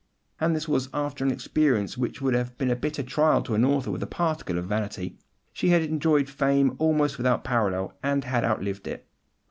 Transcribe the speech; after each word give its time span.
And 0.39 0.55
this 0.55 0.67
was 0.67 0.89
after 0.95 1.23
an 1.23 1.29
experience 1.29 1.95
which 1.95 2.23
would 2.23 2.33
have 2.33 2.57
been 2.57 2.71
a 2.71 2.75
bitter 2.75 3.03
trial 3.03 3.43
to 3.43 3.53
an 3.53 3.63
author 3.63 3.91
with 3.91 4.01
a 4.01 4.07
particle 4.07 4.57
of 4.57 4.65
vanity. 4.65 5.19
She 5.53 5.69
had 5.69 5.83
enjoyed 5.83 6.27
a 6.27 6.31
fame 6.31 6.75
almost 6.79 7.19
without 7.19 7.43
parallel, 7.43 7.95
and 8.01 8.23
had 8.23 8.43
outlived 8.43 8.87
it. 8.87 9.07